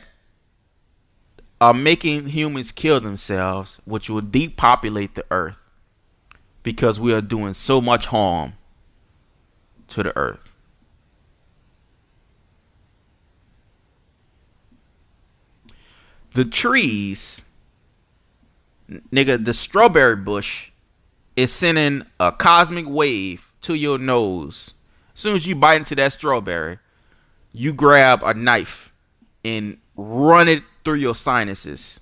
are 1.59 1.73
making 1.73 2.29
humans 2.29 2.71
kill 2.71 3.01
themselves, 3.01 3.81
which 3.83 4.09
will 4.09 4.21
depopulate 4.21 5.15
the 5.15 5.25
earth 5.29 5.57
because 6.63 6.97
we 6.97 7.11
are 7.11 7.19
doing 7.19 7.53
so 7.53 7.81
much 7.81 8.05
harm 8.05 8.53
to 9.89 10.01
the 10.01 10.15
earth. 10.15 10.52
The 16.33 16.45
trees 16.45 17.43
nigga, 18.89 19.43
the 19.43 19.53
strawberry 19.53 20.15
bush 20.15 20.71
is 21.35 21.51
sending 21.51 22.03
a 22.19 22.31
cosmic 22.31 22.85
wave 22.87 23.51
to 23.61 23.73
your 23.73 23.97
nose. 23.97 24.73
As 25.15 25.21
soon 25.21 25.35
as 25.35 25.47
you 25.47 25.55
bite 25.55 25.77
into 25.77 25.95
that 25.95 26.13
strawberry, 26.13 26.79
you 27.51 27.73
grab 27.73 28.23
a 28.23 28.33
knife 28.33 28.91
and 29.43 29.77
run 29.95 30.47
it 30.47 30.63
through 30.83 30.95
your 30.95 31.15
sinuses. 31.15 31.99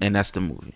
And 0.00 0.14
that's 0.14 0.30
the 0.30 0.40
movie. 0.40 0.74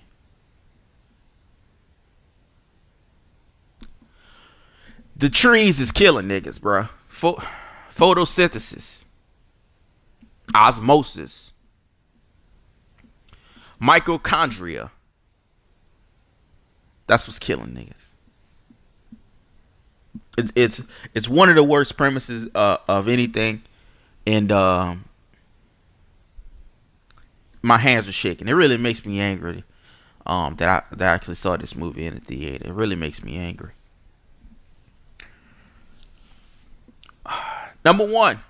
The 5.17 5.29
trees 5.29 5.81
is 5.81 5.91
killing 5.91 6.29
niggas, 6.29 6.61
bruh. 6.61 6.89
photosynthesis, 7.93 9.05
osmosis, 10.55 11.53
mitochondria. 13.81 14.91
That's 17.07 17.27
what's 17.27 17.39
killing 17.39 17.71
niggas. 17.71 18.15
It's 20.37 20.53
it's 20.55 20.83
it's 21.15 21.29
one 21.29 21.49
of 21.49 21.57
the 21.57 21.65
worst 21.65 21.97
premises 21.97 22.49
uh, 22.55 22.77
of 22.87 23.09
anything, 23.09 23.63
and 24.27 24.53
um, 24.53 25.05
my 27.63 27.79
hands 27.79 28.09
are 28.09 28.13
shaking. 28.13 28.47
It 28.49 28.53
really 28.53 28.77
makes 28.77 29.05
me 29.05 29.21
angry 29.21 29.65
um, 30.27 30.57
that 30.57 30.69
I 30.69 30.83
that 30.95 31.11
I 31.11 31.15
actually 31.15 31.35
saw 31.35 31.57
this 31.57 31.75
movie 31.75 32.07
in 32.07 32.15
the 32.15 32.21
theater. 32.21 32.69
It 32.69 32.73
really 32.73 32.95
makes 32.95 33.23
me 33.23 33.37
angry. 33.37 33.73
Number 37.85 38.07
one. 38.07 38.41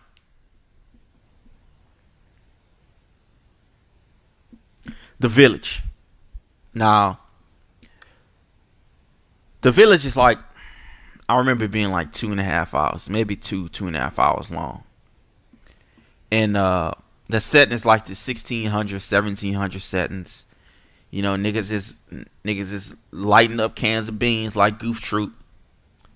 The 5.19 5.29
Village. 5.29 5.83
Now, 6.75 7.21
The 9.61 9.73
Village 9.73 10.07
is 10.07 10.17
like, 10.17 10.39
I 11.29 11.37
remember 11.39 11.69
being 11.69 11.91
like 11.91 12.13
two 12.13 12.31
and 12.31 12.41
a 12.41 12.45
half 12.45 12.75
hours, 12.75 13.11
maybe 13.11 13.37
two, 13.37 13.69
two 13.69 13.87
and 13.87 13.97
a 13.97 13.99
half 13.99 14.19
hours 14.19 14.51
long. 14.51 14.85
And 16.31 16.57
uh, 16.57 16.93
the 17.29 17.41
setting 17.41 17.75
is 17.75 17.85
like 17.85 18.05
the 18.07 18.11
1600, 18.11 18.73
1700 18.73 19.83
settings. 19.83 20.45
You 21.11 21.23
know, 21.23 21.35
niggas 21.37 21.71
is 21.71 21.99
niggas 22.45 22.73
is 22.73 22.95
lighting 23.11 23.61
up 23.61 23.75
cans 23.75 24.09
of 24.09 24.19
beans 24.19 24.55
like 24.55 24.79
Goof 24.79 25.01
Troop. 25.01 25.33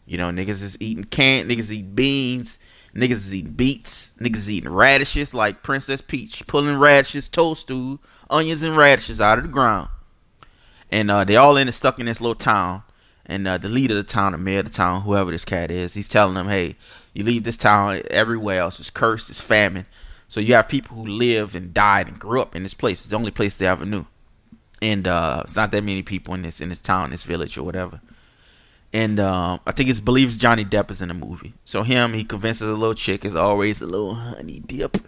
You 0.05 0.19
know, 0.19 0.29
niggas 0.29 0.63
is 0.63 0.77
eating 0.81 1.05
can 1.05 1.49
niggas 1.49 1.71
eat 1.71 1.95
beans. 1.95 2.59
Niggas 2.95 3.13
is 3.13 3.35
eating 3.35 3.53
beets. 3.53 4.11
Niggas 4.21 4.37
is 4.37 4.51
eating 4.51 4.71
radishes 4.71 5.33
like 5.33 5.63
Princess 5.63 6.01
Peach, 6.01 6.47
pulling 6.47 6.77
radishes, 6.77 7.29
toadstool, 7.29 8.01
onions, 8.29 8.63
and 8.63 8.77
radishes 8.77 9.21
out 9.21 9.39
of 9.39 9.45
the 9.45 9.51
ground. 9.51 9.89
And 10.91 11.11
uh, 11.11 11.25
they 11.25 11.37
all 11.37 11.57
it 11.57 11.73
stuck 11.73 11.99
in 11.99 12.07
this 12.07 12.21
little 12.21 12.35
town. 12.35 12.83
And 13.25 13.49
uh, 13.49 13.57
the 13.57 13.69
leader 13.69 13.97
of 13.97 14.07
the 14.07 14.13
town, 14.13 14.33
the 14.33 14.39
mayor 14.39 14.59
of 14.59 14.67
the 14.67 14.73
town, 14.73 15.03
whoever 15.03 15.31
this 15.31 15.45
cat 15.45 15.71
is, 15.71 15.95
he's 15.95 16.09
telling 16.09 16.35
them, 16.35 16.49
hey, 16.49 16.77
you 17.15 17.25
leave 17.25 17.45
this 17.45 17.57
town, 17.57 18.03
everywhere 18.11 18.61
else 18.61 18.81
is 18.81 18.91
cursed, 18.91 19.31
it's 19.31 19.41
famine. 19.41 19.87
So 20.29 20.41
you 20.41 20.55
have 20.55 20.69
people 20.69 20.97
who 20.97 21.07
live 21.07 21.55
and 21.55 21.73
died 21.73 22.09
and 22.09 22.19
grew 22.19 22.43
up 22.43 22.57
in 22.57 22.63
this 22.63 22.75
place. 22.75 23.01
It's 23.01 23.09
the 23.09 23.17
only 23.17 23.31
place 23.31 23.57
they 23.57 23.67
ever 23.67 23.87
knew. 23.87 24.07
And 24.83 25.07
uh, 25.07 25.43
it's 25.45 25.57
not 25.57 25.71
that 25.71 25.85
many 25.85 26.03
people 26.03 26.35
in 26.35 26.43
this 26.43 26.61
in 26.61 26.71
this 26.71 26.81
town, 26.81 27.11
this 27.11 27.23
village 27.23 27.57
or 27.57 27.63
whatever 27.63 28.01
and 28.93 29.19
um, 29.19 29.61
I 29.67 29.73
think 29.73 29.89
it's 29.89 30.01
believes 30.01 30.37
Johnny 30.37 30.65
Depp 30.65 30.91
is 30.91 31.01
in 31.01 31.09
the 31.09 31.15
movie. 31.15 31.55
So 31.65 31.83
him, 31.83 32.13
he 32.13 32.25
convinces 32.25 32.69
a 32.69 32.73
little 32.73 32.95
chick 32.95 33.25
is 33.25 33.35
always 33.35 33.81
a 33.81 33.87
little 33.87 34.15
honey 34.15 34.61
dip. 34.61 34.99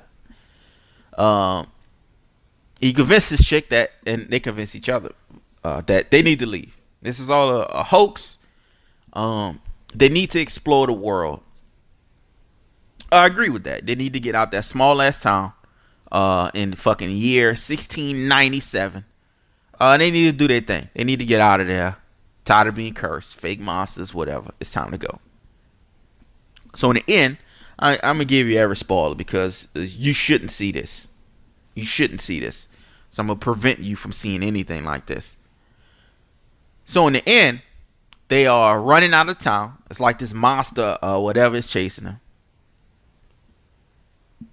Um, 1.18 1.68
he 2.80 2.92
convinces 2.92 3.44
chick 3.44 3.68
that, 3.68 3.92
and 4.06 4.28
they 4.30 4.40
convince 4.40 4.74
each 4.74 4.88
other 4.88 5.12
uh, 5.62 5.82
that 5.82 6.10
they 6.10 6.22
need 6.22 6.38
to 6.38 6.46
leave. 6.46 6.76
This 7.02 7.20
is 7.20 7.28
all 7.28 7.50
a, 7.50 7.62
a 7.64 7.82
hoax. 7.84 8.38
Um, 9.12 9.60
they 9.94 10.08
need 10.08 10.30
to 10.30 10.40
explore 10.40 10.86
the 10.86 10.92
world. 10.92 11.40
I 13.12 13.26
agree 13.26 13.50
with 13.50 13.64
that. 13.64 13.86
They 13.86 13.94
need 13.94 14.14
to 14.14 14.20
get 14.20 14.34
out 14.34 14.50
that 14.52 14.64
small 14.64 15.00
ass 15.02 15.22
town 15.22 15.52
uh, 16.10 16.50
in 16.54 16.74
fucking 16.74 17.10
year 17.10 17.48
1697. 17.48 19.04
Uh, 19.78 19.96
they 19.98 20.10
need 20.10 20.24
to 20.24 20.32
do 20.32 20.48
their 20.48 20.60
thing. 20.62 20.88
They 20.94 21.04
need 21.04 21.18
to 21.18 21.24
get 21.26 21.40
out 21.40 21.60
of 21.60 21.66
there 21.66 21.98
Tired 22.44 22.68
of 22.68 22.74
being 22.74 22.94
cursed, 22.94 23.34
fake 23.36 23.60
monsters, 23.60 24.12
whatever. 24.12 24.52
It's 24.60 24.70
time 24.72 24.90
to 24.90 24.98
go. 24.98 25.20
So 26.74 26.90
in 26.90 26.96
the 26.96 27.04
end, 27.08 27.38
I, 27.78 27.94
I'm 28.02 28.16
gonna 28.16 28.24
give 28.24 28.46
you 28.46 28.58
every 28.58 28.76
spoiler 28.76 29.14
because 29.14 29.68
you 29.74 30.12
shouldn't 30.12 30.50
see 30.50 30.72
this. 30.72 31.08
You 31.74 31.84
shouldn't 31.84 32.20
see 32.20 32.40
this. 32.40 32.68
So 33.10 33.22
I'm 33.22 33.28
gonna 33.28 33.38
prevent 33.38 33.80
you 33.80 33.96
from 33.96 34.12
seeing 34.12 34.42
anything 34.42 34.84
like 34.84 35.06
this. 35.06 35.36
So 36.84 37.06
in 37.06 37.14
the 37.14 37.28
end, 37.28 37.62
they 38.28 38.46
are 38.46 38.80
running 38.80 39.14
out 39.14 39.28
of 39.28 39.38
town. 39.38 39.78
It's 39.90 40.00
like 40.00 40.18
this 40.18 40.32
monster 40.32 40.98
uh, 41.02 41.18
whatever 41.18 41.56
is 41.56 41.68
chasing 41.68 42.04
them. 42.04 42.20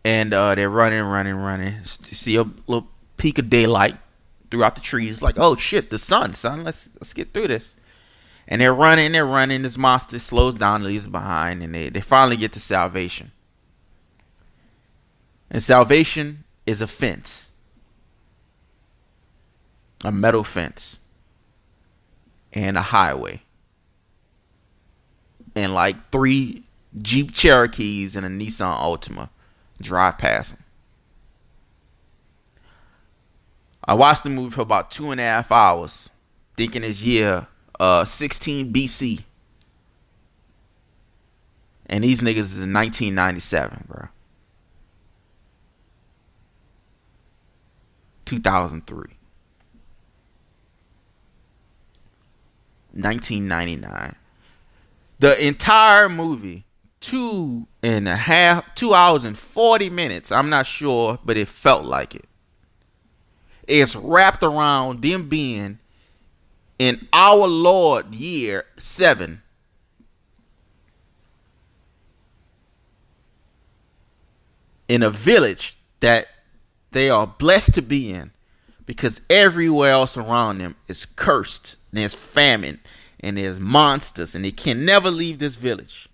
And 0.04 0.34
uh, 0.34 0.56
they're 0.56 0.70
running, 0.70 1.04
running, 1.04 1.36
running. 1.36 1.84
See 1.84 2.36
a 2.36 2.44
little 2.68 2.88
peak 3.18 3.38
of 3.38 3.50
daylight 3.50 3.98
throughout 4.50 4.76
the 4.76 4.82
trees. 4.82 5.22
Like, 5.22 5.36
oh 5.38 5.56
shit, 5.56 5.90
the 5.90 6.00
sun, 6.00 6.36
son. 6.36 6.64
Let's 6.64 6.90
let's 6.96 7.14
get 7.14 7.34
through 7.34 7.50
this. 7.50 7.74
And 8.52 8.60
they're 8.60 8.76
running, 8.76 9.14
they're 9.14 9.26
running. 9.26 9.62
This 9.62 9.78
monster 9.78 10.20
slows 10.20 10.56
down, 10.56 10.84
leaves 10.84 11.08
behind, 11.08 11.64
and 11.64 11.74
they, 11.74 11.88
they 11.88 12.02
finally 12.02 12.36
get 12.36 12.52
to 12.52 12.60
salvation. 12.60 13.32
And 15.50 15.64
salvation 15.64 16.44
is 16.66 16.82
a 16.82 16.88
fence, 16.88 17.54
a 20.04 20.12
metal 20.12 20.44
fence, 20.44 21.00
and 22.52 22.78
a 22.78 22.82
highway. 22.82 23.42
And 25.56 25.74
like 25.74 26.12
three 26.12 26.64
Jeep 27.02 27.34
Cherokees 27.34 28.18
and 28.18 28.26
a 28.26 28.30
Nissan 28.30 28.78
Altima 28.78 29.30
drive 29.80 30.18
past 30.18 30.56
them. 30.56 30.64
I 33.86 33.94
watched 33.94 34.26
the 34.26 34.30
movie 34.30 34.54
for 34.54 34.62
about 34.62 34.92
two 34.92 35.10
and 35.10 35.22
a 35.22 35.24
half 35.24 35.54
hours, 35.54 36.10
thinking 36.58 36.84
it's 36.84 37.02
year 37.02 37.48
uh 37.82 38.06
16 38.06 38.72
BC. 38.72 39.24
And 41.88 42.04
these 42.04 42.22
niggas 42.22 42.38
is 42.38 42.62
in 42.62 42.72
1997, 42.72 43.86
bro. 43.88 44.08
2003. 48.26 48.96
1999. 52.94 54.16
The 55.18 55.46
entire 55.46 56.08
movie, 56.08 56.66
two 57.00 57.68
and 57.82 58.08
a 58.08 58.16
half, 58.16 58.76
two 58.76 58.94
hours 58.94 59.24
and 59.24 59.36
40 59.36 59.90
minutes. 59.90 60.32
I'm 60.32 60.50
not 60.50 60.68
sure, 60.68 61.18
but 61.26 61.36
it 61.36 61.48
felt 61.48 61.86
like 61.86 62.14
it. 62.14 62.26
It's 63.68 63.96
wrapped 63.96 64.44
around 64.44 65.02
them 65.02 65.28
being 65.28 65.80
in 66.82 67.08
our 67.14 67.48
Lord 67.48 68.16
year 68.16 68.66
seven. 68.76 69.44
In 74.88 75.04
a 75.04 75.12
village 75.12 75.78
that 76.00 76.30
they 76.90 77.08
are 77.08 77.28
blessed 77.28 77.76
to 77.76 77.84
be 77.84 78.12
in 78.12 78.32
because 78.88 79.22
everywhere 79.30 79.92
else 79.92 80.18
around 80.18 80.58
them 80.58 80.76
is 80.88 81.06
cursed. 81.06 81.76
There's 81.94 82.16
famine 82.16 82.80
and 83.20 83.38
there's 83.38 83.60
monsters 83.60 84.34
and 84.34 84.44
they 84.44 84.52
can 84.52 84.84
never 84.84 85.12
leave 85.12 85.38
this 85.38 85.54
village. 85.54 86.10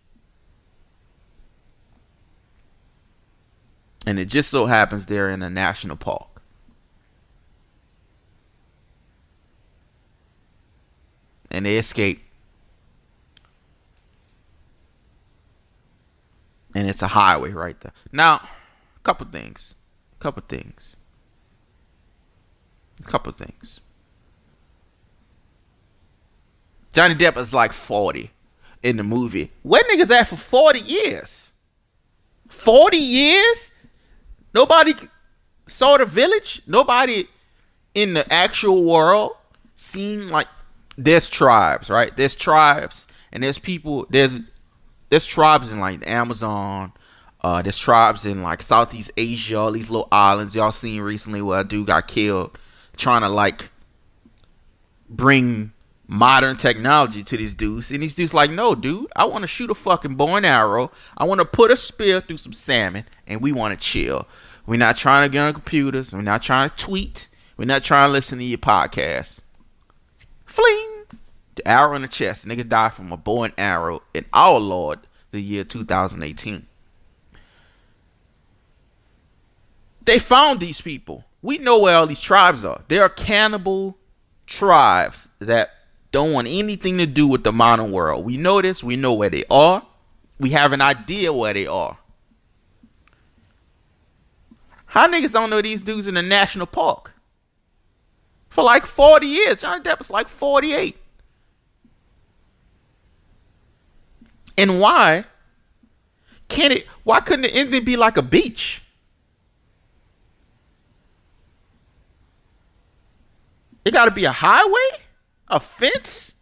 And 4.06 4.20
it 4.20 4.26
just 4.26 4.50
so 4.50 4.66
happens 4.66 5.06
they're 5.06 5.30
in 5.30 5.42
a 5.42 5.50
national 5.50 5.96
park. 5.96 6.37
And 11.50 11.66
they 11.66 11.78
escape. 11.78 12.24
And 16.76 16.90
it's 16.90 17.02
a 17.02 17.08
highway 17.08 17.52
right 17.52 17.80
there. 17.80 17.94
Now, 18.12 18.36
a 18.36 19.00
couple 19.04 19.26
things. 19.28 19.76
A 20.20 20.24
couple 20.24 20.44
things. 20.48 20.96
A 23.00 23.04
couple 23.04 23.32
things. 23.32 23.80
Johnny 26.94 27.16
Depp 27.16 27.38
is 27.38 27.54
like 27.54 27.74
40 27.74 28.32
in 28.84 28.98
the 28.98 29.04
movie. 29.04 29.52
Where 29.64 29.84
niggas 29.84 30.12
at 30.12 30.28
for 30.28 30.36
40 30.36 30.80
years? 30.80 31.52
40 32.50 32.98
years? 32.98 33.72
Nobody 34.54 34.94
saw 35.68 35.98
the 35.98 36.06
village? 36.06 36.62
Nobody 36.66 37.28
in 37.94 38.14
the 38.14 38.32
actual 38.32 38.84
world 38.84 39.32
seen 39.76 40.30
like 40.30 40.48
there's 40.98 41.30
tribes, 41.30 41.90
right? 41.90 42.16
There's 42.16 42.36
tribes 42.36 43.08
and 43.32 43.44
there's 43.44 43.60
people 43.60 44.08
there's 44.10 44.40
there's 45.10 45.26
tribes 45.26 45.72
in 45.72 45.80
like 45.80 46.02
the 46.02 46.10
Amazon, 46.10 46.94
uh 47.42 47.62
there's 47.62 47.78
tribes 47.78 48.26
in 48.26 48.44
like 48.44 48.62
Southeast 48.62 49.12
Asia, 49.18 49.58
all 49.58 49.72
these 49.72 49.90
little 49.90 50.08
islands 50.12 50.56
y'all 50.56 50.72
seen 50.72 51.02
recently 51.02 51.42
where 51.42 51.62
a 51.62 51.68
dude 51.68 51.88
got 51.88 52.08
killed 52.08 52.58
trying 52.98 53.22
to 53.22 53.30
like 53.30 53.70
bring 55.10 55.72
modern 56.08 56.58
technology 56.58 57.24
to 57.24 57.38
these 57.38 57.54
dudes. 57.54 57.92
And 57.92 58.02
these 58.02 58.16
dudes 58.16 58.34
like, 58.34 58.52
no, 58.52 58.76
dude, 58.76 59.08
I 59.16 59.26
want 59.26 59.44
to 59.44 59.48
shoot 59.48 59.70
a 59.70 59.76
fucking 59.76 60.16
bow 60.16 60.36
and 60.36 60.46
arrow. 60.46 60.92
I 61.18 61.26
want 61.26 61.40
to 61.40 61.46
put 61.46 61.72
a 61.72 61.78
spear 61.78 62.22
through 62.22 62.38
some 62.38 62.54
salmon, 62.54 63.06
and 63.26 63.42
we 63.42 63.52
want 63.52 63.80
to 63.80 63.86
chill. 63.86 64.28
We're 64.66 64.78
not 64.78 64.98
trying 64.98 65.30
to 65.30 65.32
get 65.32 65.44
on 65.44 65.54
computers. 65.54 66.14
We're 66.14 66.22
not 66.22 66.42
trying 66.42 66.70
to 66.70 66.76
tweet. 66.76 67.28
We're 67.56 67.66
not 67.66 67.84
trying 67.84 68.10
to 68.10 68.14
listen 68.14 68.40
to 68.40 68.44
your 68.44 68.58
podcast. 68.58 69.40
Fling! 70.58 71.20
The 71.54 71.68
arrow 71.68 71.94
in 71.94 72.02
the 72.02 72.08
chest. 72.08 72.48
Nigga 72.48 72.68
died 72.68 72.96
from 72.96 73.12
a 73.12 73.18
bow 73.18 73.44
and 73.44 73.54
arrow 73.60 74.02
in 74.16 74.26
our 74.34 74.60
Lord, 74.60 75.02
the 75.30 75.40
year 75.40 75.64
2018. 75.64 76.66
They 80.06 80.18
found 80.18 80.60
these 80.60 80.82
people. 80.82 81.26
We 81.44 81.60
know 81.60 81.78
where 81.78 81.96
all 81.96 82.08
these 82.08 82.20
tribes 82.20 82.66
are. 82.66 82.82
They 82.88 82.98
are 82.98 83.08
cannibal 83.08 84.00
tribes 84.48 85.28
that 85.38 85.70
don't 86.12 86.34
want 86.34 86.48
anything 86.48 86.98
to 86.98 87.06
do 87.06 87.28
with 87.28 87.44
the 87.44 87.54
modern 87.54 87.92
world. 87.92 88.26
We 88.26 88.38
know 88.38 88.60
this. 88.60 88.84
We 88.84 88.96
know 88.96 89.14
where 89.14 89.30
they 89.30 89.44
are. 89.52 89.86
We 90.40 90.52
have 90.52 90.74
an 90.74 90.82
idea 90.82 91.32
where 91.32 91.54
they 91.54 91.68
are. 91.68 92.00
How 94.88 95.08
niggas 95.08 95.34
don't 95.34 95.52
know 95.52 95.62
these 95.62 95.84
dudes 95.84 96.08
in 96.08 96.16
the 96.16 96.24
national 96.24 96.66
park? 96.66 97.14
For 98.50 98.64
like 98.64 98.86
40 98.86 99.28
years. 99.28 99.62
Johnny 99.62 99.82
Depp 99.82 100.02
is 100.02 100.10
like 100.10 100.30
48. 100.30 100.98
And 104.58 104.80
why 104.80 105.26
can't 106.48 106.74
it 106.74 106.88
why 107.04 107.20
couldn't 107.20 107.44
the 107.44 107.54
ending 107.54 107.84
be 107.84 107.96
like 107.96 108.18
a 108.18 108.22
beach? 108.22 108.82
It 113.86 113.94
gotta 113.94 114.12
be 114.12 114.26
a 114.26 114.32
highway? 114.32 115.00
A 115.48 115.60
fence? 115.60 116.34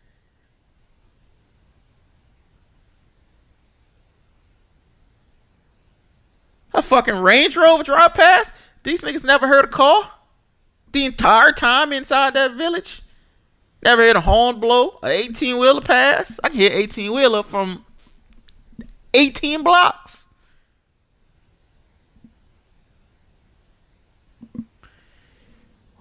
A 6.73 6.81
fucking 6.81 7.15
Range 7.15 7.55
Rover 7.55 7.83
drive 7.83 8.13
past? 8.13 8.53
These 8.83 9.01
niggas 9.01 9.23
never 9.23 9.47
heard 9.47 9.65
a 9.65 9.67
call? 9.67 10.09
The 10.95 11.03
entire 11.03 11.51
time 11.51 11.91
inside 11.91 12.35
that 12.35 12.53
village? 12.53 13.01
Never 13.83 14.01
heard 14.01 14.15
a 14.15 14.21
horn 14.21 14.61
blow? 14.61 14.97
A 15.03 15.09
18 15.09 15.57
wheeler 15.57 15.81
pass? 15.81 16.39
I 16.41 16.47
can 16.47 16.57
hear 16.57 16.71
18 16.71 17.11
wheeler 17.11 17.43
from 17.43 17.83
18 19.13 19.61
blocks. 19.61 20.23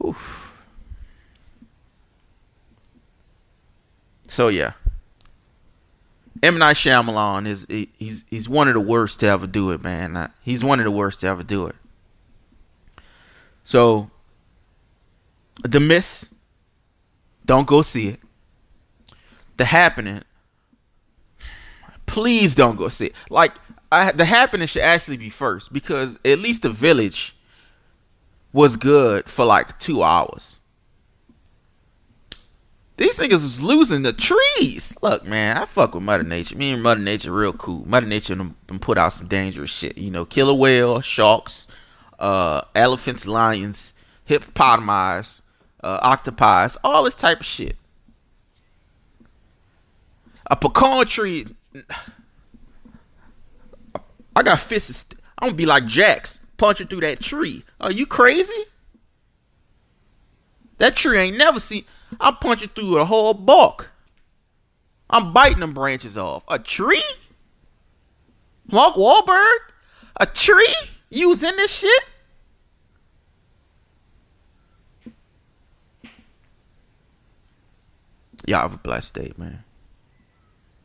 Oof. 0.04 0.52
So 4.28 4.46
yeah, 4.46 4.74
M 6.40 6.56
Night 6.56 6.76
Shyamalan 6.76 7.48
is 7.48 7.66
he's 7.68 8.22
he's 8.30 8.48
one 8.48 8.68
of 8.68 8.74
the 8.74 8.80
worst 8.80 9.18
to 9.20 9.26
ever 9.26 9.48
do 9.48 9.72
it, 9.72 9.82
man. 9.82 10.30
He's 10.40 10.62
one 10.62 10.78
of 10.78 10.84
the 10.84 10.92
worst 10.92 11.18
to 11.22 11.26
ever 11.26 11.42
do 11.42 11.66
it. 11.66 11.74
So, 13.64 14.12
The 15.64 15.80
Miss, 15.80 16.28
don't 17.44 17.66
go 17.66 17.82
see 17.82 18.08
it. 18.08 18.20
The 19.56 19.64
Happening, 19.64 20.22
please 22.06 22.54
don't 22.54 22.76
go 22.76 22.88
see 22.88 23.06
it. 23.06 23.14
Like, 23.30 23.52
I, 23.90 24.12
The 24.12 24.26
Happening 24.26 24.68
should 24.68 24.82
actually 24.82 25.16
be 25.16 25.30
first 25.30 25.72
because 25.72 26.18
at 26.24 26.38
least 26.38 26.62
The 26.62 26.70
Village 26.70 27.34
was 28.52 28.76
good 28.76 29.28
for 29.28 29.44
like 29.46 29.78
two 29.78 30.02
hours. 30.02 30.56
These 32.96 33.18
niggas 33.18 33.32
was 33.32 33.62
losing 33.62 34.02
the 34.02 34.12
trees. 34.12 34.94
Look, 35.02 35.24
man, 35.24 35.56
I 35.56 35.64
fuck 35.64 35.94
with 35.94 36.04
Mother 36.04 36.22
Nature. 36.22 36.56
Me 36.56 36.70
and 36.70 36.82
Mother 36.82 37.00
Nature 37.00 37.32
real 37.32 37.52
cool. 37.52 37.88
Mother 37.88 38.06
Nature 38.06 38.36
done, 38.36 38.54
put 38.80 38.98
out 38.98 39.14
some 39.14 39.26
dangerous 39.26 39.70
shit. 39.70 39.98
You 39.98 40.12
know, 40.12 40.24
killer 40.24 40.54
whale, 40.54 41.00
sharks, 41.00 41.66
uh, 42.20 42.60
elephants, 42.76 43.26
lions, 43.26 43.94
hippopotami, 44.28 45.40
uh, 45.84 45.98
octopi, 46.02 46.68
all 46.82 47.04
this 47.04 47.14
type 47.14 47.40
of 47.40 47.46
shit. 47.46 47.76
A 50.46 50.56
pecan 50.56 51.06
tree. 51.06 51.46
I 54.34 54.42
got 54.42 54.60
fists. 54.60 55.06
I'm 55.38 55.48
gonna 55.48 55.56
be 55.56 55.66
like 55.66 55.86
Jax 55.86 56.40
punching 56.56 56.86
through 56.86 57.00
that 57.00 57.20
tree. 57.20 57.64
Are 57.80 57.92
you 57.92 58.06
crazy? 58.06 58.64
That 60.78 60.96
tree 60.96 61.18
ain't 61.18 61.36
never 61.36 61.60
seen. 61.60 61.84
I'm 62.18 62.36
punching 62.36 62.70
through 62.70 62.98
a 62.98 63.04
whole 63.04 63.34
bark. 63.34 63.90
I'm 65.10 65.32
biting 65.32 65.60
them 65.60 65.74
branches 65.74 66.16
off. 66.16 66.44
A 66.48 66.58
tree? 66.58 67.02
Mark 68.70 68.94
Wahlberg? 68.94 69.58
A 70.18 70.26
tree? 70.26 70.74
Using 71.10 71.56
this 71.56 71.72
shit? 71.72 72.04
Y'all 78.46 78.62
have 78.62 78.74
a 78.74 78.78
blessed 78.78 79.14
day, 79.14 79.32
man. 79.36 79.64